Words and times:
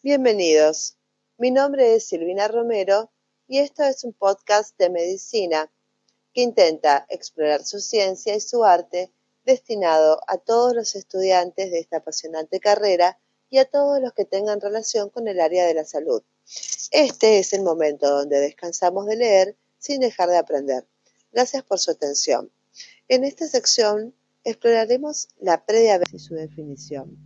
Bienvenidos. 0.00 0.96
Mi 1.38 1.50
nombre 1.50 1.96
es 1.96 2.06
Silvina 2.06 2.46
Romero 2.46 3.10
y 3.48 3.58
esto 3.58 3.82
es 3.82 4.04
un 4.04 4.12
podcast 4.12 4.78
de 4.78 4.90
medicina 4.90 5.72
que 6.32 6.42
intenta 6.42 7.04
explorar 7.08 7.64
su 7.64 7.80
ciencia 7.80 8.36
y 8.36 8.40
su 8.40 8.64
arte 8.64 9.10
destinado 9.44 10.20
a 10.28 10.38
todos 10.38 10.72
los 10.72 10.94
estudiantes 10.94 11.72
de 11.72 11.80
esta 11.80 11.96
apasionante 11.96 12.60
carrera 12.60 13.18
y 13.50 13.58
a 13.58 13.64
todos 13.64 14.00
los 14.00 14.12
que 14.12 14.24
tengan 14.24 14.60
relación 14.60 15.10
con 15.10 15.26
el 15.26 15.40
área 15.40 15.66
de 15.66 15.74
la 15.74 15.84
salud. 15.84 16.22
Este 16.92 17.40
es 17.40 17.52
el 17.52 17.64
momento 17.64 18.08
donde 18.08 18.38
descansamos 18.38 19.04
de 19.06 19.16
leer 19.16 19.56
sin 19.78 20.00
dejar 20.00 20.28
de 20.28 20.36
aprender. 20.36 20.86
Gracias 21.32 21.64
por 21.64 21.80
su 21.80 21.90
atención. 21.90 22.52
En 23.08 23.24
esta 23.24 23.48
sección 23.48 24.14
exploraremos 24.44 25.26
la 25.40 25.66
prediabetes 25.66 26.14
y 26.14 26.18
su 26.20 26.34
definición. 26.34 27.18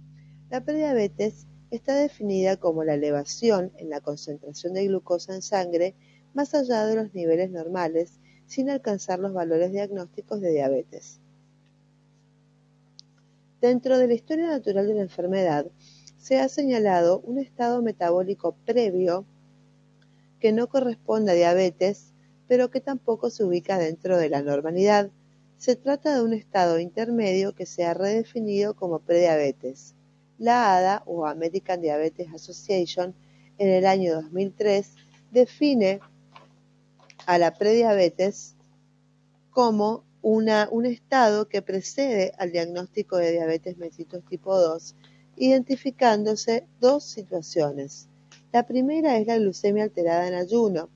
La 0.49 0.65
prediabetes 0.65 1.47
está 1.77 1.97
definida 1.97 2.59
como 2.59 2.85
la 2.85 2.95
elevación 2.95 3.73
en 3.79 3.89
la 3.89 4.03
concentración 4.03 4.75
de 4.75 4.87
glucosa 4.87 5.35
en 5.35 5.41
sangre 5.41 5.95
más 6.35 6.55
allá 6.55 6.85
de 6.85 6.97
los 6.97 7.15
niveles 7.15 7.51
normales 7.51 8.21
sin 8.47 8.69
alcanzar 8.69 9.19
los 9.19 9.33
valores 9.33 9.73
diagnósticos 9.73 10.43
de 10.43 10.53
diabetes. 10.53 11.19
Dentro 13.63 13.97
de 13.97 14.07
la 14.07 14.13
historia 14.13 14.49
natural 14.49 14.87
de 14.87 14.95
la 14.95 15.03
enfermedad, 15.03 15.67
se 16.19 16.39
ha 16.39 16.49
señalado 16.51 17.21
un 17.21 17.39
estado 17.39 17.81
metabólico 17.81 18.55
previo 18.67 19.25
que 20.41 20.53
no 20.53 20.69
corresponde 20.69 21.33
a 21.33 21.37
diabetes, 21.37 22.13
pero 22.49 22.71
que 22.71 22.81
tampoco 22.81 23.31
se 23.31 23.45
ubica 23.45 23.79
dentro 23.79 24.19
de 24.19 24.29
la 24.29 24.43
normalidad. 24.43 25.11
Se 25.57 25.77
trata 25.77 26.15
de 26.15 26.23
un 26.23 26.35
estado 26.35 26.79
intermedio 26.79 27.55
que 27.55 27.65
se 27.65 27.85
ha 27.85 27.95
redefinido 27.95 28.75
como 28.75 28.99
prediabetes 28.99 29.95
la 30.43 30.77
ADA 30.77 31.03
o 31.07 31.25
American 31.25 31.81
Diabetes 31.81 32.27
Association 32.35 33.15
en 33.59 33.69
el 33.69 33.87
año 33.87 34.15
2003 34.15 34.91
define 35.31 36.01
a 37.27 37.39
la 37.39 37.55
prediabetes 37.55 38.57
como 39.51 40.03
una, 40.21 40.69
un 40.73 40.87
estado 40.87 41.49
que 41.49 41.63
precede 41.63 42.33
al 42.39 42.51
diagnóstico 42.51 43.19
de 43.19 43.31
diabetes 43.31 43.79
mellitus 43.79 44.25
tipo 44.25 44.59
2, 44.59 44.97
identificándose 45.37 46.67
dos 46.81 47.05
situaciones. 47.05 48.09
La 48.51 48.67
primera 48.67 49.19
es 49.19 49.29
la 49.29 49.39
glucemia 49.39 49.85
alterada 49.85 50.27
en 50.27 50.35
ayuno, 50.35 50.91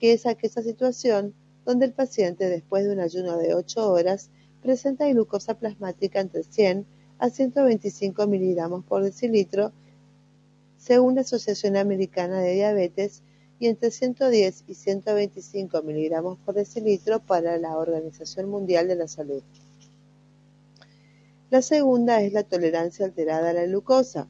que 0.00 0.14
es 0.14 0.24
aquella 0.24 0.62
situación 0.62 1.34
donde 1.66 1.84
el 1.84 1.92
paciente 1.92 2.48
después 2.48 2.86
de 2.86 2.92
un 2.92 3.00
ayuno 3.00 3.36
de 3.36 3.54
8 3.54 3.92
horas 3.92 4.30
presenta 4.62 5.06
glucosa 5.06 5.58
plasmática 5.58 6.20
entre 6.20 6.44
100 6.44 6.95
a 7.18 7.30
125 7.30 8.26
miligramos 8.26 8.84
por 8.84 9.02
decilitro, 9.02 9.72
según 10.76 11.14
la 11.14 11.22
Asociación 11.22 11.76
Americana 11.76 12.40
de 12.40 12.54
Diabetes, 12.54 13.22
y 13.58 13.68
entre 13.68 13.90
110 13.90 14.64
y 14.66 14.74
125 14.74 15.82
miligramos 15.82 16.38
por 16.44 16.54
decilitro 16.54 17.20
para 17.20 17.56
la 17.56 17.78
Organización 17.78 18.50
Mundial 18.50 18.88
de 18.88 18.96
la 18.96 19.08
Salud. 19.08 19.42
La 21.48 21.62
segunda 21.62 22.20
es 22.22 22.32
la 22.32 22.42
tolerancia 22.42 23.06
alterada 23.06 23.50
a 23.50 23.52
la 23.52 23.64
glucosa. 23.64 24.28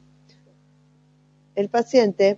El 1.55 1.67
paciente, 1.67 2.37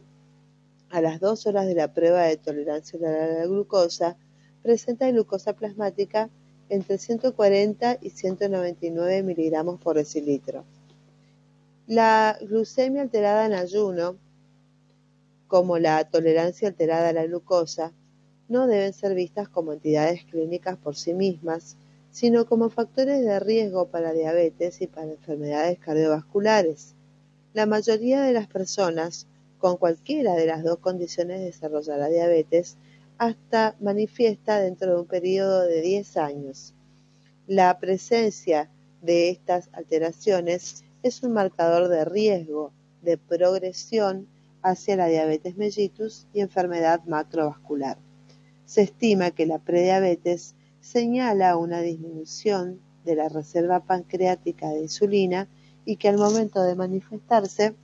a 0.90 1.02
las 1.02 1.20
dos 1.20 1.46
horas 1.46 1.68
de 1.68 1.76
la 1.76 1.94
prueba 1.94 2.24
de 2.24 2.38
tolerancia 2.38 2.98
a 2.98 3.28
la 3.28 3.46
glucosa, 3.46 4.18
presenta 4.64 5.12
glucosa 5.12 5.54
plasmática 5.54 6.30
entre 6.70 6.98
140 6.98 7.98
y 8.02 8.12
199 8.12 9.24
miligramos 9.24 9.80
por 9.82 9.96
decilitro. 9.96 10.64
La 11.88 12.38
glucemia 12.42 13.02
alterada 13.02 13.46
en 13.48 13.54
ayuno, 13.54 14.18
como 15.48 15.80
la 15.80 16.04
tolerancia 16.08 16.68
alterada 16.68 17.10
a 17.10 17.14
la 17.14 17.26
glucosa, 17.26 17.92
no 18.48 18.68
deben 18.68 18.94
ser 18.94 19.16
vistas 19.16 19.50
como 19.50 19.74
entidades 19.74 20.24
clínicas 20.26 20.78
por 20.78 20.96
sí 20.96 21.14
mismas, 21.14 21.78
sino 22.12 22.46
como 22.46 22.70
factores 22.70 23.24
de 23.24 23.40
riesgo 23.40 23.88
para 23.88 24.14
diabetes 24.14 24.82
y 24.82 24.88
para 24.88 25.12
enfermedades 25.12 25.80
cardiovasculares. 25.80 26.96
La 27.54 27.66
mayoría 27.66 28.22
de 28.22 28.34
las 28.34 28.48
personas 28.48 29.28
con 29.58 29.78
cualquiera 29.78 30.34
de 30.36 30.46
las 30.46 30.64
dos 30.64 30.80
condiciones 30.80 31.42
desarrollará 31.42 32.08
diabetes 32.08 32.78
hasta 33.20 33.76
manifiesta 33.82 34.60
dentro 34.60 34.96
de 34.96 35.02
un 35.02 35.06
periodo 35.06 35.68
de 35.68 35.82
10 35.82 36.18
años. 36.18 36.74
La 37.48 37.78
presencia 37.80 38.72
de 39.02 39.30
estas 39.30 39.70
alteraciones 39.74 40.86
es 41.04 41.22
un 41.22 41.34
marcador 41.34 41.90
de 41.90 42.06
riesgo 42.06 42.72
de 43.02 43.18
progresión 43.18 44.28
hacia 44.62 44.96
la 44.96 45.08
diabetes 45.08 45.58
mellitus 45.58 46.28
y 46.34 46.40
enfermedad 46.40 47.04
macrovascular. 47.06 47.98
Se 48.66 48.84
estima 48.84 49.32
que 49.32 49.46
la 49.46 49.60
prediabetes 49.60 50.56
señala 50.80 51.58
una 51.58 51.82
disminución 51.82 52.80
de 53.04 53.16
la 53.16 53.28
reserva 53.28 53.82
pancreática 53.82 54.70
de 54.70 54.82
insulina 54.82 55.48
y 55.84 55.98
que 55.98 56.08
al 56.08 56.18
momento 56.18 56.62
de 56.64 56.76
manifestarse 56.76 57.76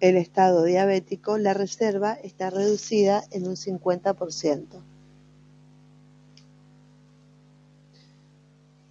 el 0.00 0.16
estado 0.16 0.64
diabético, 0.64 1.38
la 1.38 1.54
reserva 1.54 2.14
está 2.14 2.50
reducida 2.50 3.24
en 3.30 3.46
un 3.46 3.56
50%. 3.56 4.64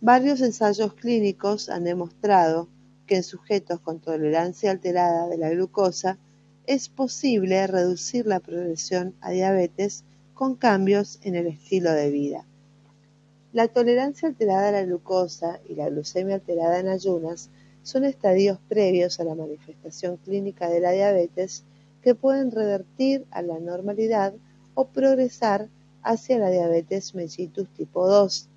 Varios 0.01 0.41
ensayos 0.41 0.93
clínicos 0.93 1.69
han 1.69 1.83
demostrado 1.83 2.67
que 3.07 3.17
en 3.17 3.23
sujetos 3.23 3.79
con 3.79 3.99
tolerancia 3.99 4.71
alterada 4.71 5.27
de 5.27 5.37
la 5.37 5.49
glucosa 5.49 6.17
es 6.67 6.89
posible 6.89 7.65
reducir 7.67 8.25
la 8.25 8.39
progresión 8.39 9.13
a 9.21 9.31
diabetes 9.31 10.03
con 10.33 10.55
cambios 10.55 11.19
en 11.23 11.35
el 11.35 11.47
estilo 11.47 11.91
de 11.91 12.09
vida. 12.11 12.45
La 13.53 13.67
tolerancia 13.67 14.27
alterada 14.27 14.69
a 14.69 14.71
la 14.71 14.83
glucosa 14.83 15.59
y 15.69 15.75
la 15.75 15.89
glucemia 15.89 16.35
alterada 16.35 16.79
en 16.79 16.89
ayunas 16.89 17.49
son 17.85 18.03
estadios 18.03 18.57
previos 18.67 19.19
a 19.19 19.23
la 19.23 19.35
manifestación 19.35 20.17
clínica 20.17 20.69
de 20.69 20.79
la 20.79 20.89
diabetes 20.89 21.63
que 22.01 22.15
pueden 22.15 22.49
revertir 22.49 23.27
a 23.29 23.43
la 23.43 23.59
normalidad 23.59 24.33
o 24.73 24.87
progresar 24.87 25.69
hacia 26.01 26.39
la 26.39 26.49
diabetes 26.49 27.13
mellitus 27.13 27.69
tipo 27.69 28.07
2. 28.07 28.49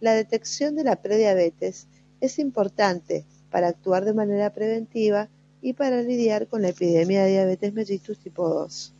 La 0.00 0.14
detección 0.14 0.74
de 0.74 0.84
la 0.84 0.96
prediabetes 0.96 1.86
es 2.22 2.38
importante 2.38 3.26
para 3.50 3.68
actuar 3.68 4.06
de 4.06 4.14
manera 4.14 4.54
preventiva 4.54 5.28
y 5.60 5.74
para 5.74 6.00
lidiar 6.00 6.46
con 6.46 6.62
la 6.62 6.70
epidemia 6.70 7.24
de 7.24 7.32
diabetes 7.32 7.74
mellitus 7.74 8.18
tipo 8.20 8.48
2. 8.48 8.94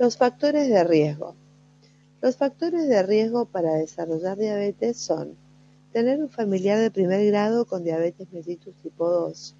Los 0.00 0.16
factores 0.16 0.68
de 0.68 0.82
riesgo. 0.82 1.36
Los 2.20 2.36
factores 2.36 2.88
de 2.88 3.04
riesgo 3.04 3.44
para 3.44 3.74
desarrollar 3.74 4.36
diabetes 4.36 4.96
son 4.96 5.36
Tener 5.92 6.22
un 6.22 6.28
familiar 6.28 6.78
de 6.78 6.90
primer 6.90 7.24
grado 7.26 7.64
con 7.64 7.82
diabetes 7.82 8.30
mellitus 8.30 8.74
tipo 8.82 9.08
2. 9.08 9.54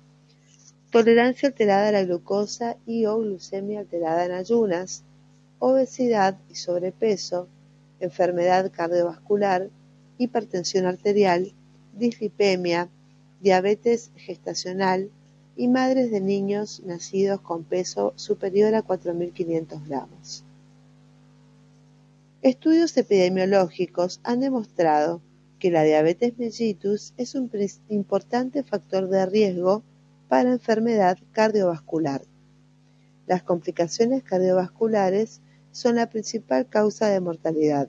Tolerancia 0.91 1.49
alterada 1.49 1.89
a 1.89 1.93
la 1.93 2.05
glucosa 2.05 2.77
y 2.87 3.07
o 3.07 3.19
glucemia 3.19 3.81
alterada 3.81 4.27
en 4.27 4.33
ayunas. 4.33 5.05
Obesidad 5.59 6.39
y 6.51 6.57
sobrepeso. 6.57 7.49
Enfermedad 7.99 8.71
cardiovascular. 8.71 9.71
Hipertensión 10.19 10.85
arterial. 10.85 11.53
Dislipemia. 11.95 12.91
Diabetes 13.41 14.11
gestacional. 14.17 15.11
Y 15.57 15.69
madres 15.69 16.11
de 16.11 16.21
niños 16.21 16.83
nacidos 16.85 17.41
con 17.41 17.65
peso 17.65 18.13
superior 18.17 18.75
a 18.75 18.85
4.500 18.85 19.87
gramos. 19.89 20.45
Estudios 22.43 22.97
epidemiológicos 22.97 24.21
han 24.23 24.41
demostrado 24.41 25.21
que 25.59 25.71
la 25.71 25.83
diabetes 25.83 26.39
mellitus 26.39 27.15
es 27.17 27.35
un 27.35 27.51
importante 27.89 28.63
factor 28.63 29.09
de 29.09 29.27
riesgo 29.27 29.83
para 30.29 30.53
enfermedad 30.53 31.19
cardiovascular. 31.33 32.23
Las 33.27 33.43
complicaciones 33.43 34.23
cardiovasculares 34.23 35.41
son 35.73 35.97
la 35.97 36.09
principal 36.09 36.69
causa 36.69 37.09
de 37.09 37.21
mortalidad. 37.21 37.89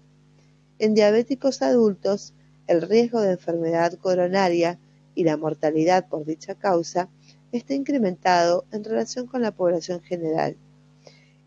En 0.80 0.94
diabéticos 0.94 1.62
adultos, 1.62 2.33
el 2.68 2.81
riesgo 2.81 3.21
de 3.21 3.31
enfermedad 3.31 3.94
coronaria 3.94 4.80
y 5.16 5.24
la 5.24 5.38
mortalidad 5.38 6.07
por 6.07 6.25
dicha 6.25 6.56
causa 6.56 7.10
está 7.51 7.74
incrementado 7.74 8.66
en 8.71 8.83
relación 8.83 9.27
con 9.27 9.42
la 9.42 9.51
población 9.51 10.01
general. 10.01 10.56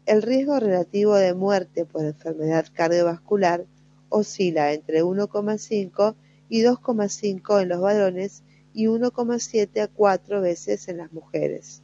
El 0.04 0.22
riesgo 0.22 0.58
relativo 0.58 1.14
de 1.14 1.32
muerte 1.32 1.84
por 1.84 2.04
enfermedad 2.04 2.66
cardiovascular 2.72 3.66
oscila 4.12 4.72
entre 4.72 5.02
1,5 5.02 6.14
y 6.48 6.62
2,5 6.62 7.62
en 7.62 7.68
los 7.68 7.80
varones 7.80 8.42
y 8.74 8.86
1,7 8.86 9.80
a 9.80 9.88
4 9.88 10.40
veces 10.40 10.88
en 10.88 10.98
las 10.98 11.12
mujeres. 11.12 11.82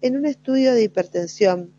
En 0.00 0.16
un 0.16 0.26
estudio 0.26 0.74
de 0.74 0.82
hipertensión 0.82 1.72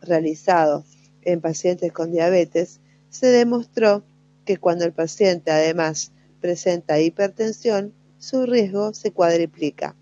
realizado 0.00 0.84
en 1.22 1.40
pacientes 1.40 1.92
con 1.92 2.12
diabetes, 2.12 2.80
se 3.10 3.26
demostró 3.28 4.04
que 4.44 4.56
cuando 4.56 4.84
el 4.84 4.92
paciente 4.92 5.50
además 5.50 6.12
presenta 6.40 7.00
hipertensión, 7.00 7.92
su 8.18 8.46
riesgo 8.46 8.94
se 8.94 9.12
cuadriplica. 9.12 9.94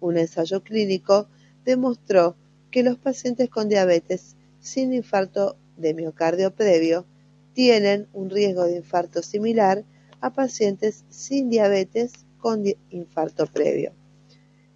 Un 0.00 0.16
ensayo 0.16 0.62
clínico 0.62 1.28
demostró 1.64 2.36
que 2.70 2.82
los 2.82 2.96
pacientes 2.96 3.50
con 3.50 3.68
diabetes 3.68 4.36
sin 4.60 4.92
infarto 4.92 5.56
de 5.80 5.94
miocardio 5.94 6.54
previo 6.54 7.06
tienen 7.52 8.08
un 8.12 8.30
riesgo 8.30 8.64
de 8.64 8.76
infarto 8.76 9.22
similar 9.22 9.84
a 10.20 10.32
pacientes 10.32 11.04
sin 11.08 11.50
diabetes 11.50 12.12
con 12.38 12.64
infarto 12.90 13.46
previo. 13.46 13.92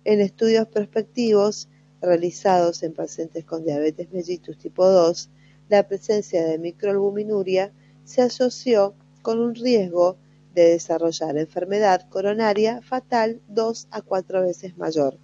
En 0.05 0.21
estudios 0.21 0.69
prospectivos 0.69 1.69
realizados 2.01 2.83
en 2.83 2.93
pacientes 2.93 3.45
con 3.45 3.65
diabetes 3.65 4.13
mellitus 4.13 4.59
tipo 4.59 4.87
2, 4.87 5.31
la 5.69 5.87
presencia 5.89 6.45
de 6.45 6.59
microalbuminuria 6.59 7.73
se 8.05 8.23
asoció 8.23 8.95
con 9.23 9.41
un 9.41 9.55
riesgo 9.55 10.19
de 10.55 10.71
desarrollar 10.71 11.37
enfermedad 11.39 12.09
coronaria 12.09 12.81
fatal 12.83 13.41
dos 13.49 13.89
a 13.91 14.03
cuatro 14.03 14.43
veces 14.43 14.77
mayor. 14.77 15.19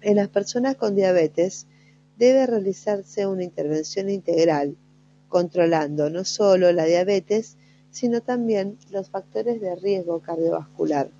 En 0.00 0.16
las 0.16 0.28
personas 0.28 0.76
con 0.76 0.94
diabetes 0.94 1.66
debe 2.22 2.46
realizarse 2.46 3.26
una 3.26 3.42
intervención 3.42 4.08
integral, 4.08 4.76
controlando 5.28 6.08
no 6.08 6.24
solo 6.24 6.70
la 6.70 6.84
diabetes, 6.84 7.56
sino 7.90 8.20
también 8.20 8.78
los 8.92 9.10
factores 9.10 9.60
de 9.60 9.74
riesgo 9.74 10.20
cardiovascular, 10.20 11.10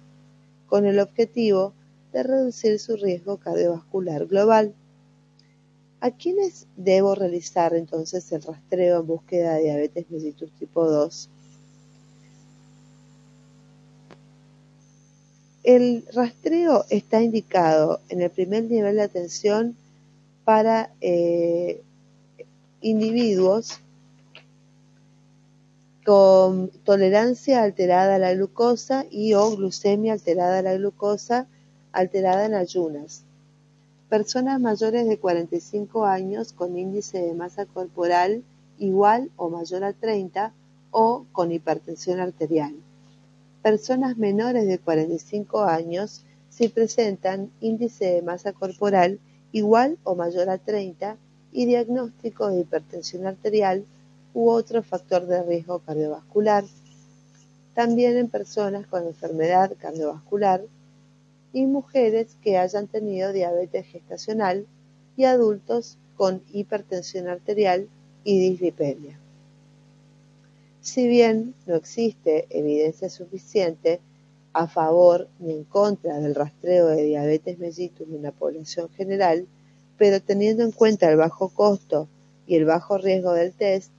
con 0.69 0.87
el 0.87 1.01
objetivo 1.01 1.73
de 2.13 2.23
reducir 2.23 2.79
su 2.79 2.95
riesgo 2.95 3.39
cardiovascular 3.39 4.27
global. 4.27 4.75
¿A 5.99 6.13
quiénes 6.13 6.69
debo 6.77 7.17
realizar 7.17 7.75
entonces 7.75 8.31
el 8.31 8.43
rastreo 8.43 9.01
en 9.01 9.07
búsqueda 9.09 9.55
de 9.55 9.63
diabetes 9.65 10.09
mellitus 10.09 10.53
tipo 10.53 10.89
2? 10.89 11.29
El 15.65 16.05
rastreo 16.13 16.85
está 16.91 17.23
indicado 17.23 18.01
en 18.09 18.21
el 18.21 18.31
primer 18.31 18.63
nivel 18.71 18.95
de 18.95 19.03
atención 19.03 19.77
para 20.45 20.93
eh, 21.01 21.83
individuos 22.81 23.81
con 26.05 26.69
tolerancia 26.85 27.63
alterada 27.63 28.17
a 28.17 28.19
la 28.19 28.35
glucosa 28.35 29.05
y 29.11 29.35
o 29.35 29.55
glucemia 29.57 30.15
alterada 30.15 30.59
a 30.59 30.63
la 30.63 30.75
glucosa 30.75 31.47
alterada 31.93 32.47
en 32.47 32.55
ayunas. 32.55 33.23
Personas 34.09 34.61
mayores 34.61 35.07
de 35.07 35.19
45 35.19 36.05
años 36.05 36.53
con 36.53 36.77
índice 36.77 37.19
de 37.19 37.35
masa 37.35 37.67
corporal 37.67 38.43
igual 38.79 39.31
o 39.37 39.49
mayor 39.49 39.85
a 39.85 39.93
30 39.93 40.53
o 40.91 41.25
con 41.33 41.53
hipertensión 41.53 42.21
arterial 42.21 42.75
personas 43.63 44.19
menores 44.19 44.67
de 44.67 44.79
45 44.79 45.63
años 45.63 46.25
si 46.51 46.69
presentan 46.69 47.51
índice 47.61 48.07
de 48.07 48.23
masa 48.23 48.53
corporal 48.53 49.21
igual 49.53 49.99
o 50.05 50.15
mayor 50.15 50.49
a 50.49 50.59
30 50.59 51.17
y 51.53 51.67
diagnóstico 51.67 52.49
de 52.49 52.61
hipertensión 52.61 53.27
arterial 53.27 53.85
u 54.35 54.51
otro 54.51 54.83
factor 54.83 55.27
de 55.27 55.43
riesgo 55.43 55.81
cardiovascular. 55.81 56.65
También 57.75 58.17
en 58.17 58.29
personas 58.29 58.87
con 58.87 59.07
enfermedad 59.07 59.73
cardiovascular 59.79 60.63
y 61.53 61.67
mujeres 61.67 62.37
que 62.43 62.57
hayan 62.57 62.87
tenido 62.87 63.33
diabetes 63.33 63.87
gestacional 63.87 64.67
y 65.17 65.25
adultos 65.25 65.99
con 66.17 66.43
hipertensión 66.53 67.29
arterial 67.29 67.89
y 68.25 68.39
dislipemia. 68.39 69.19
Si 70.81 71.07
bien 71.07 71.55
no 71.67 71.77
existe 71.77 72.47
evidencia 72.51 73.09
suficiente 73.09 74.01
a 74.53 74.67
favor 74.67 75.29
ni 75.39 75.53
en 75.53 75.65
contra 75.65 76.19
del 76.19 76.35
rastreo 76.35 76.89
de 76.89 77.05
diabetes 77.05 77.59
mellitus 77.59 78.09
en 78.09 78.23
la 78.23 78.33
población 78.33 78.89
general, 78.91 79.47
pero 79.99 80.21
teniendo 80.21 80.63
en 80.65 80.73
cuenta 80.73 81.11
el 81.11 81.17
bajo 81.17 81.49
costo 81.49 82.09
y 82.47 82.57
el 82.57 82.65
bajo 82.65 82.99
riesgo 82.99 83.33
del 83.33 83.53
test, 83.53 83.93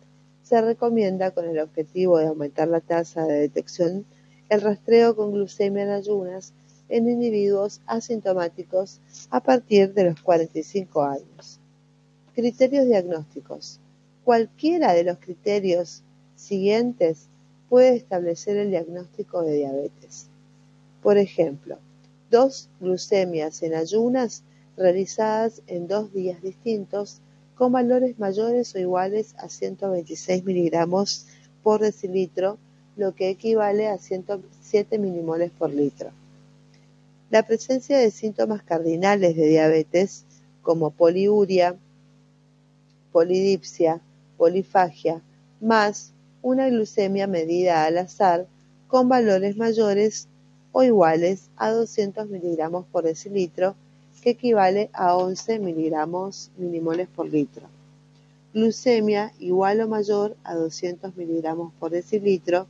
se 0.43 0.61
recomienda 0.61 1.31
con 1.31 1.45
el 1.45 1.59
objetivo 1.59 2.17
de 2.17 2.27
aumentar 2.27 2.67
la 2.67 2.81
tasa 2.81 3.25
de 3.25 3.39
detección 3.39 4.05
el 4.49 4.61
rastreo 4.61 5.15
con 5.15 5.31
glucemia 5.31 5.83
en 5.83 5.89
ayunas 5.89 6.53
en 6.89 7.09
individuos 7.09 7.81
asintomáticos 7.87 8.99
a 9.31 9.41
partir 9.41 9.93
de 9.93 10.03
los 10.03 10.21
45 10.21 11.01
años. 11.01 11.59
Criterios 12.35 12.85
diagnósticos. 12.85 13.79
Cualquiera 14.23 14.93
de 14.93 15.03
los 15.03 15.17
criterios 15.17 16.03
siguientes 16.35 17.27
puede 17.67 17.95
establecer 17.95 18.57
el 18.57 18.69
diagnóstico 18.69 19.41
de 19.41 19.55
diabetes. 19.55 20.27
Por 21.03 21.17
ejemplo, 21.17 21.77
dos 22.31 22.69
glucemias 22.79 23.61
en 23.61 23.75
ayunas 23.75 24.43
realizadas 24.77 25.61
en 25.67 25.87
dos 25.87 26.13
días 26.13 26.41
distintos 26.41 27.19
con 27.55 27.73
valores 27.73 28.17
mayores 28.17 28.73
o 28.73 28.79
iguales 28.79 29.35
a 29.37 29.49
126 29.49 30.45
miligramos 30.45 31.27
por 31.61 31.81
decilitro, 31.81 32.57
lo 32.95 33.13
que 33.13 33.29
equivale 33.29 33.89
a 33.89 33.97
107 33.97 34.97
milimoles 34.97 35.51
por 35.51 35.71
litro. 35.71 36.11
La 37.29 37.43
presencia 37.43 37.97
de 37.97 38.09
síntomas 38.09 38.63
cardinales 38.63 39.35
de 39.35 39.47
diabetes 39.47 40.25
como 40.61 40.91
poliuria, 40.91 41.75
polidipsia, 43.11 44.01
polifagia, 44.37 45.21
más 45.59 46.13
una 46.41 46.69
glucemia 46.69 47.27
medida 47.27 47.85
al 47.85 47.97
azar 47.97 48.47
con 48.87 49.09
valores 49.09 49.57
mayores 49.57 50.27
o 50.73 50.83
iguales 50.83 51.49
a 51.55 51.71
200 51.71 52.27
miligramos 52.27 52.85
por 52.91 53.05
decilitro, 53.05 53.75
que 54.21 54.31
equivale 54.31 54.89
a 54.91 55.15
11 55.15 55.59
miligramos 55.59 56.51
milimoles 56.57 57.07
por 57.07 57.27
litro. 57.27 57.67
Glucemia 58.53 59.31
igual 59.39 59.79
o 59.79 59.87
mayor 59.87 60.35
a 60.43 60.55
200 60.55 61.15
miligramos 61.15 61.71
por 61.79 61.91
decilitro, 61.91 62.67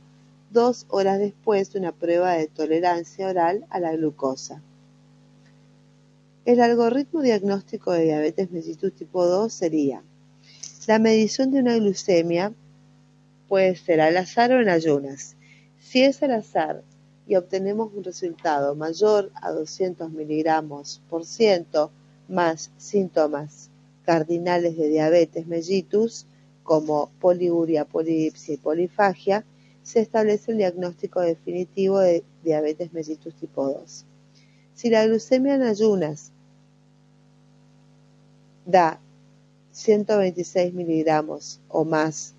dos 0.50 0.86
horas 0.88 1.18
después 1.18 1.72
de 1.72 1.80
una 1.80 1.90
prueba 1.90 2.34
de 2.34 2.46
tolerancia 2.46 3.28
oral 3.28 3.66
a 3.70 3.80
la 3.80 3.92
glucosa. 3.96 4.62
El 6.44 6.60
algoritmo 6.60 7.22
diagnóstico 7.22 7.90
de 7.92 8.04
diabetes 8.04 8.50
mellitus 8.50 8.92
tipo 8.92 9.26
2 9.26 9.52
sería 9.52 10.02
la 10.86 10.98
medición 10.98 11.50
de 11.50 11.60
una 11.60 11.76
glucemia 11.76 12.52
puede 13.48 13.74
ser 13.76 14.02
al 14.02 14.18
azar 14.18 14.52
o 14.52 14.60
en 14.60 14.68
ayunas. 14.68 15.34
Si 15.80 16.02
es 16.02 16.22
al 16.22 16.32
azar 16.32 16.82
y 17.26 17.36
obtenemos 17.36 17.92
un 17.94 18.04
resultado 18.04 18.74
mayor 18.74 19.30
a 19.34 19.50
200 19.50 20.10
miligramos 20.10 21.00
por 21.08 21.24
ciento 21.24 21.90
más 22.28 22.70
síntomas 22.76 23.70
cardinales 24.04 24.76
de 24.76 24.88
diabetes 24.88 25.46
mellitus, 25.46 26.26
como 26.62 27.10
poliuria, 27.20 27.84
polidipsia 27.84 28.54
y 28.54 28.58
polifagia, 28.58 29.44
se 29.82 30.00
establece 30.00 30.52
el 30.52 30.58
diagnóstico 30.58 31.20
definitivo 31.20 31.98
de 31.98 32.24
diabetes 32.42 32.92
mellitus 32.92 33.34
tipo 33.34 33.66
2. 33.66 34.06
Si 34.74 34.90
la 34.90 35.06
glucemia 35.06 35.54
en 35.54 35.62
ayunas 35.62 36.32
da 38.64 38.98
126 39.72 40.72
miligramos 40.72 41.60
o 41.68 41.84
más 41.84 42.34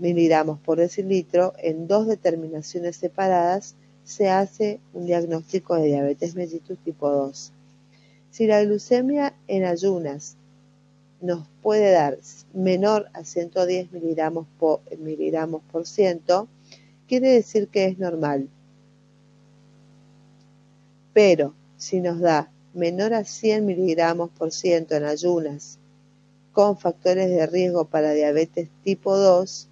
miligramos 0.00 0.58
por 0.60 0.78
decilitro 0.78 1.52
en 1.58 1.86
dos 1.86 2.06
determinaciones 2.06 2.96
separadas 2.96 3.74
se 4.04 4.28
hace 4.28 4.80
un 4.94 5.06
diagnóstico 5.06 5.74
de 5.74 5.86
diabetes 5.86 6.34
mellitus 6.34 6.78
tipo 6.78 7.10
2. 7.10 7.52
Si 8.30 8.46
la 8.46 8.62
glucemia 8.64 9.34
en 9.46 9.64
ayunas 9.64 10.36
nos 11.20 11.46
puede 11.62 11.90
dar 11.90 12.18
menor 12.52 13.08
a 13.12 13.24
110 13.24 13.92
miligramos 13.92 14.46
por, 14.58 14.80
miligramos 14.98 15.62
por 15.70 15.86
ciento, 15.86 16.48
quiere 17.06 17.30
decir 17.30 17.68
que 17.68 17.86
es 17.86 17.98
normal. 17.98 18.48
Pero 21.12 21.54
si 21.76 22.00
nos 22.00 22.20
da 22.20 22.50
menor 22.74 23.14
a 23.14 23.24
100 23.24 23.66
miligramos 23.66 24.30
por 24.30 24.52
ciento 24.52 24.94
en 24.94 25.04
ayunas 25.04 25.78
con 26.52 26.78
factores 26.78 27.28
de 27.30 27.46
riesgo 27.46 27.84
para 27.84 28.12
diabetes 28.12 28.68
tipo 28.84 29.16
2, 29.16 29.68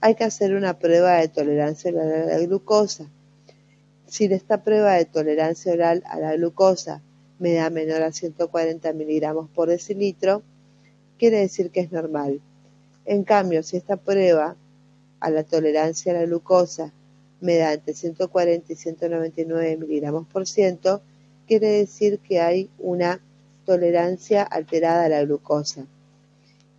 hay 0.00 0.14
que 0.14 0.24
hacer 0.24 0.54
una 0.54 0.78
prueba 0.78 1.16
de 1.16 1.28
tolerancia 1.28 1.90
oral 1.90 2.22
a 2.22 2.26
la 2.26 2.38
glucosa. 2.38 3.06
Si 4.06 4.24
esta 4.24 4.64
prueba 4.64 4.94
de 4.94 5.04
tolerancia 5.04 5.72
oral 5.72 6.02
a 6.06 6.18
la 6.18 6.34
glucosa 6.36 7.02
me 7.38 7.54
da 7.54 7.70
menor 7.70 8.02
a 8.02 8.12
140 8.12 8.92
miligramos 8.94 9.48
por 9.50 9.68
decilitro, 9.68 10.42
quiere 11.18 11.38
decir 11.38 11.70
que 11.70 11.80
es 11.80 11.92
normal. 11.92 12.40
En 13.04 13.24
cambio, 13.24 13.62
si 13.62 13.76
esta 13.76 13.96
prueba 13.96 14.56
a 15.20 15.30
la 15.30 15.44
tolerancia 15.44 16.12
a 16.12 16.16
la 16.16 16.26
glucosa 16.26 16.92
me 17.40 17.56
da 17.56 17.72
entre 17.72 17.94
140 17.94 18.72
y 18.72 18.76
199 18.76 19.76
miligramos 19.76 20.26
por 20.26 20.46
ciento, 20.46 21.02
quiere 21.46 21.68
decir 21.68 22.18
que 22.20 22.40
hay 22.40 22.70
una 22.78 23.20
tolerancia 23.64 24.42
alterada 24.42 25.04
a 25.04 25.08
la 25.08 25.24
glucosa. 25.24 25.86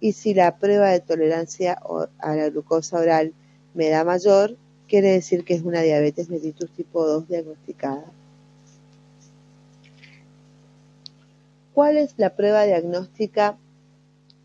Y 0.01 0.13
si 0.13 0.33
la 0.33 0.57
prueba 0.57 0.89
de 0.89 0.99
tolerancia 0.99 1.79
a 2.17 2.35
la 2.35 2.49
glucosa 2.49 2.97
oral 2.97 3.33
me 3.75 3.89
da 3.89 4.03
mayor, 4.03 4.57
quiere 4.87 5.11
decir 5.11 5.45
que 5.45 5.53
es 5.53 5.61
una 5.61 5.81
diabetes 5.81 6.27
mellitus 6.29 6.71
tipo 6.71 7.05
2 7.05 7.27
diagnosticada. 7.29 8.11
¿Cuál 11.73 11.97
es 11.97 12.15
la 12.17 12.35
prueba 12.35 12.63
diagnóstica 12.63 13.57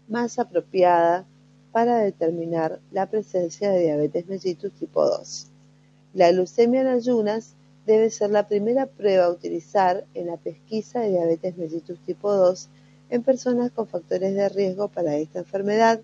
más 0.09 0.39
apropiada 0.39 1.25
para 1.73 1.99
determinar 1.99 2.79
la 2.93 3.07
presencia 3.11 3.71
de 3.71 3.81
diabetes 3.81 4.27
mellitus 4.29 4.73
tipo 4.75 5.05
2? 5.05 5.47
La 6.13 6.31
glucemia 6.33 6.83
en 6.83 6.89
ayunas 6.89 7.55
debe 7.87 8.11
ser 8.11 8.31
la 8.31 8.47
primera 8.47 8.87
prueba 8.87 9.25
a 9.25 9.31
utilizar 9.31 10.05
en 10.13 10.27
la 10.27 10.37
pesquisa 10.37 11.01
de 11.01 11.11
diabetes 11.11 11.57
mellitus 11.57 11.99
tipo 12.01 12.33
2 12.33 12.69
en 13.11 13.23
personas 13.23 13.71
con 13.71 13.87
factores 13.87 14.35
de 14.35 14.49
riesgo 14.49 14.89
para 14.89 15.17
esta 15.17 15.41
enfermedad. 15.41 16.01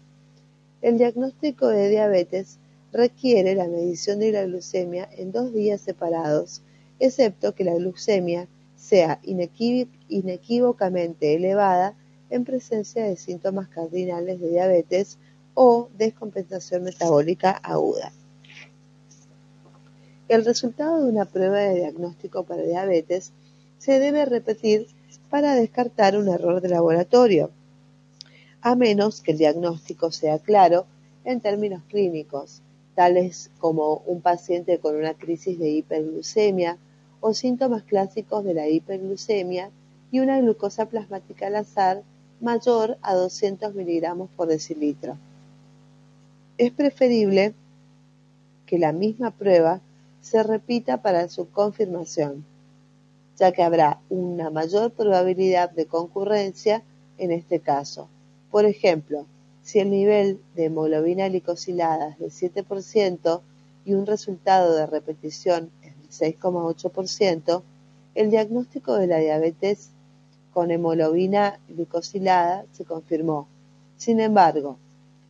El 0.80 0.98
diagnóstico 0.98 1.68
de 1.68 1.88
diabetes 1.88 2.58
requiere 2.92 3.54
la 3.54 3.68
medición 3.68 4.18
de 4.18 4.32
la 4.32 4.44
glucemia 4.44 5.08
en 5.16 5.32
dos 5.32 5.52
días 5.52 5.80
separados, 5.80 6.62
excepto 6.98 7.54
que 7.54 7.64
la 7.64 7.74
glucemia 7.74 8.48
sea 8.76 9.20
inequívocamente 10.08 11.34
elevada 11.34 11.94
en 12.30 12.44
presencia 12.44 13.04
de 13.04 13.16
síntomas 13.16 13.68
cardinales 13.68 14.40
de 14.40 14.50
diabetes 14.50 15.18
o 15.54 15.88
descompensación 15.96 16.82
metabólica 16.82 17.50
aguda. 17.50 18.12
El 20.28 20.44
resultado 20.44 21.02
de 21.02 21.10
una 21.10 21.26
prueba 21.26 21.58
de 21.58 21.74
diagnóstico 21.74 22.44
para 22.44 22.62
diabetes 22.62 23.32
se 23.78 23.98
debe 23.98 24.24
repetir 24.24 24.86
para 25.32 25.54
descartar 25.54 26.14
un 26.18 26.28
error 26.28 26.60
de 26.60 26.68
laboratorio, 26.68 27.50
a 28.60 28.74
menos 28.74 29.22
que 29.22 29.32
el 29.32 29.38
diagnóstico 29.38 30.12
sea 30.12 30.38
claro 30.38 30.84
en 31.24 31.40
términos 31.40 31.82
clínicos, 31.88 32.60
tales 32.94 33.50
como 33.58 34.02
un 34.04 34.20
paciente 34.20 34.76
con 34.78 34.94
una 34.94 35.14
crisis 35.14 35.58
de 35.58 35.70
hiperglucemia 35.70 36.76
o 37.22 37.32
síntomas 37.32 37.82
clásicos 37.84 38.44
de 38.44 38.52
la 38.52 38.68
hiperglucemia 38.68 39.70
y 40.10 40.20
una 40.20 40.38
glucosa 40.38 40.84
plasmática 40.84 41.46
al 41.46 41.56
azar 41.56 42.02
mayor 42.42 42.98
a 43.00 43.14
200 43.14 43.74
miligramos 43.74 44.28
por 44.36 44.48
decilitro. 44.48 45.16
Es 46.58 46.72
preferible 46.72 47.54
que 48.66 48.78
la 48.78 48.92
misma 48.92 49.30
prueba 49.30 49.80
se 50.20 50.42
repita 50.42 51.00
para 51.00 51.26
su 51.30 51.48
confirmación, 51.48 52.44
ya 53.38 53.52
que 53.52 53.62
habrá 53.62 54.00
una 54.08 54.50
mayor 54.50 54.92
probabilidad 54.92 55.70
de 55.70 55.86
concurrencia 55.86 56.82
en 57.18 57.32
este 57.32 57.60
caso. 57.60 58.08
Por 58.50 58.64
ejemplo, 58.64 59.26
si 59.62 59.78
el 59.78 59.90
nivel 59.90 60.40
de 60.54 60.66
hemoglobina 60.66 61.28
glicosilada 61.28 62.16
es 62.20 62.40
del 62.40 62.52
7% 62.64 63.40
y 63.84 63.94
un 63.94 64.06
resultado 64.06 64.74
de 64.74 64.86
repetición 64.86 65.70
es 65.82 66.20
del 66.20 66.36
6,8%, 66.38 67.62
el 68.14 68.30
diagnóstico 68.30 68.94
de 68.94 69.06
la 69.06 69.18
diabetes 69.18 69.90
con 70.52 70.70
hemoglobina 70.70 71.58
glicosilada 71.68 72.66
se 72.72 72.84
confirmó. 72.84 73.48
Sin 73.96 74.20
embargo, 74.20 74.76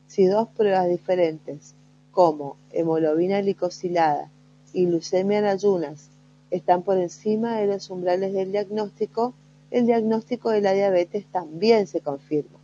si 0.09 0.27
dos 0.27 0.49
pruebas 0.49 0.89
diferentes, 0.89 1.75
como 2.11 2.57
hemoglobina 2.73 3.41
glicosilada 3.41 4.31
y 4.73 4.87
glucemia 4.87 5.39
en 5.39 5.45
ayunas, 5.47 6.09
están 6.53 6.83
por 6.83 6.99
encima 6.99 7.57
de 7.57 7.67
los 7.67 7.89
umbrales 7.89 8.35
del 8.35 8.53
diagnóstico, 8.53 9.35
el 9.71 9.87
diagnóstico 9.87 10.51
de 10.51 10.61
la 10.61 10.73
diabetes 10.73 11.25
también 11.33 11.87
se 11.87 12.01
confirma. 12.01 12.59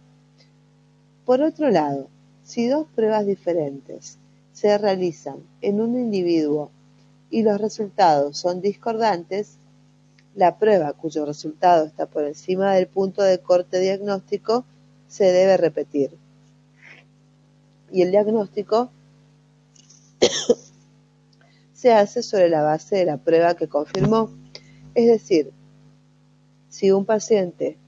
Por 1.24 1.40
otro 1.40 1.70
lado, 1.70 2.08
si 2.44 2.68
dos 2.68 2.86
pruebas 2.94 3.26
diferentes 3.26 4.18
se 4.52 4.76
realizan 4.76 5.36
en 5.62 5.80
un 5.80 5.98
individuo 5.98 6.70
y 7.30 7.42
los 7.42 7.60
resultados 7.60 8.36
son 8.36 8.60
discordantes, 8.60 9.56
la 10.34 10.58
prueba 10.58 10.92
cuyo 10.92 11.24
resultado 11.24 11.86
está 11.86 12.06
por 12.06 12.24
encima 12.24 12.74
del 12.74 12.88
punto 12.88 13.22
de 13.22 13.38
corte 13.38 13.80
diagnóstico 13.80 14.64
se 15.08 15.32
debe 15.32 15.56
repetir. 15.56 16.10
Y 17.90 18.02
el 18.02 18.10
diagnóstico 18.10 18.90
se 21.78 21.92
hace 21.92 22.24
sobre 22.24 22.48
la 22.48 22.62
base 22.62 22.96
de 22.96 23.04
la 23.04 23.18
prueba 23.18 23.54
que 23.54 23.68
confirmó. 23.68 24.30
Es 24.96 25.06
decir, 25.06 25.52
si 26.68 26.90
un 26.90 27.04
paciente 27.04 27.78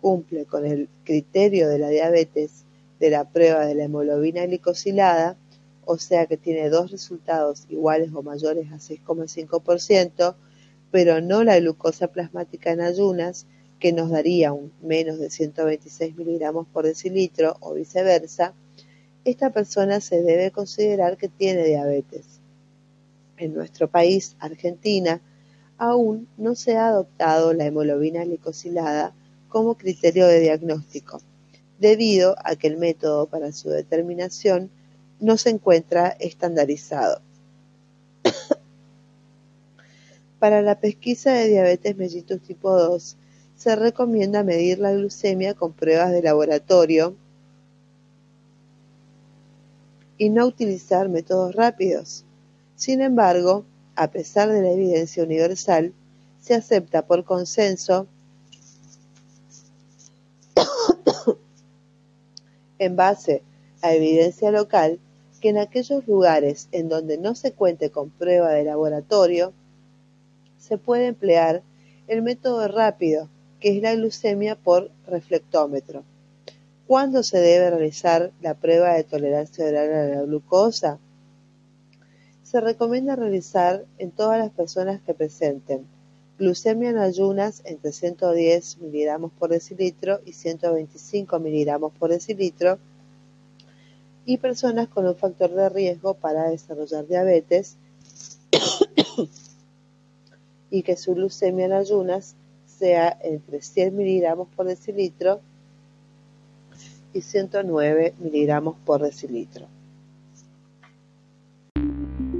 cumple 0.00 0.44
con 0.44 0.64
el 0.64 0.88
criterio 1.02 1.68
de 1.68 1.80
la 1.80 1.88
diabetes 1.88 2.64
de 3.00 3.10
la 3.10 3.28
prueba 3.28 3.66
de 3.66 3.74
la 3.74 3.84
hemoglobina 3.84 4.46
glicosilada, 4.46 5.36
o 5.84 5.98
sea 5.98 6.26
que 6.26 6.36
tiene 6.36 6.68
dos 6.68 6.92
resultados 6.92 7.66
iguales 7.68 8.12
o 8.14 8.22
mayores 8.22 8.70
a 8.70 8.76
6,5%, 8.76 10.36
pero 10.92 11.20
no 11.20 11.42
la 11.42 11.58
glucosa 11.58 12.06
plasmática 12.06 12.70
en 12.70 12.82
ayunas, 12.82 13.46
que 13.80 13.92
nos 13.92 14.10
daría 14.10 14.52
un 14.52 14.70
menos 14.80 15.18
de 15.18 15.28
126 15.28 16.14
miligramos 16.14 16.68
por 16.68 16.84
decilitro 16.84 17.56
o 17.58 17.74
viceversa, 17.74 18.54
esta 19.24 19.50
persona 19.50 20.00
se 20.00 20.22
debe 20.22 20.52
considerar 20.52 21.16
que 21.16 21.28
tiene 21.28 21.64
diabetes. 21.64 22.39
En 23.40 23.54
nuestro 23.54 23.88
país, 23.88 24.36
Argentina, 24.38 25.22
aún 25.78 26.28
no 26.36 26.54
se 26.54 26.76
ha 26.76 26.88
adoptado 26.88 27.54
la 27.54 27.64
hemoglobina 27.64 28.22
glicosilada 28.22 29.14
como 29.48 29.78
criterio 29.78 30.26
de 30.26 30.40
diagnóstico 30.40 31.22
debido 31.78 32.36
a 32.44 32.56
que 32.56 32.66
el 32.66 32.76
método 32.76 33.28
para 33.28 33.52
su 33.52 33.70
determinación 33.70 34.70
no 35.20 35.38
se 35.38 35.48
encuentra 35.48 36.08
estandarizado. 36.20 37.22
para 40.38 40.60
la 40.60 40.78
pesquisa 40.78 41.32
de 41.32 41.48
diabetes 41.48 41.96
mellitus 41.96 42.42
tipo 42.42 42.70
2, 42.70 43.16
se 43.56 43.74
recomienda 43.74 44.42
medir 44.42 44.80
la 44.80 44.92
glucemia 44.92 45.54
con 45.54 45.72
pruebas 45.72 46.12
de 46.12 46.22
laboratorio 46.22 47.16
y 50.18 50.28
no 50.28 50.44
utilizar 50.44 51.08
métodos 51.08 51.54
rápidos. 51.54 52.26
Sin 52.80 53.02
embargo, 53.02 53.66
a 53.94 54.10
pesar 54.10 54.48
de 54.48 54.62
la 54.62 54.70
evidencia 54.70 55.22
universal, 55.22 55.92
se 56.40 56.54
acepta 56.54 57.04
por 57.06 57.24
consenso 57.24 58.06
en 62.78 62.96
base 62.96 63.42
a 63.82 63.92
evidencia 63.92 64.50
local 64.50 64.98
que 65.42 65.50
en 65.50 65.58
aquellos 65.58 66.08
lugares 66.08 66.68
en 66.72 66.88
donde 66.88 67.18
no 67.18 67.34
se 67.34 67.52
cuente 67.52 67.90
con 67.90 68.08
prueba 68.08 68.48
de 68.52 68.64
laboratorio, 68.64 69.52
se 70.56 70.78
puede 70.78 71.08
emplear 71.08 71.62
el 72.08 72.22
método 72.22 72.66
rápido, 72.66 73.28
que 73.60 73.76
es 73.76 73.82
la 73.82 73.94
glucemia 73.94 74.56
por 74.56 74.90
reflectómetro. 75.06 76.02
¿Cuándo 76.86 77.24
se 77.24 77.40
debe 77.40 77.68
realizar 77.68 78.32
la 78.40 78.54
prueba 78.54 78.94
de 78.94 79.04
tolerancia 79.04 79.66
oral 79.66 79.92
a 79.92 80.06
la 80.06 80.22
glucosa? 80.22 80.98
Se 82.50 82.60
recomienda 82.60 83.14
realizar 83.14 83.84
en 83.98 84.10
todas 84.10 84.36
las 84.40 84.50
personas 84.50 85.00
que 85.02 85.14
presenten 85.14 85.86
Glucemia 86.36 86.90
en 86.90 86.98
ayunas 86.98 87.62
entre 87.64 87.92
110 87.92 88.78
miligramos 88.78 89.30
por 89.38 89.50
decilitro 89.50 90.18
y 90.24 90.32
125 90.32 91.38
miligramos 91.38 91.92
por 91.96 92.10
decilitro 92.10 92.80
y 94.24 94.38
personas 94.38 94.88
con 94.88 95.06
un 95.06 95.14
factor 95.14 95.52
de 95.52 95.68
riesgo 95.68 96.14
para 96.14 96.50
desarrollar 96.50 97.06
diabetes 97.06 97.76
y 100.72 100.82
que 100.82 100.96
su 100.96 101.14
glucemia 101.14 101.66
en 101.66 101.72
ayunas 101.74 102.34
sea 102.66 103.16
entre 103.22 103.62
100 103.62 103.96
miligramos 103.96 104.48
por 104.56 104.66
decilitro 104.66 105.40
y 107.12 107.20
109 107.20 108.14
miligramos 108.18 108.74
por 108.84 109.02
decilitro. 109.02 109.68